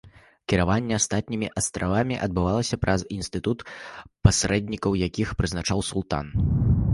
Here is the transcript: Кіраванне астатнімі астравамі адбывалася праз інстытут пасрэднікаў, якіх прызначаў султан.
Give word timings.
Кіраванне 0.51 0.93
астатнімі 0.99 1.49
астравамі 1.61 2.17
адбывалася 2.27 2.79
праз 2.85 3.05
інстытут 3.17 3.59
пасрэднікаў, 4.29 4.97
якіх 5.09 5.37
прызначаў 5.43 5.85
султан. 5.93 6.25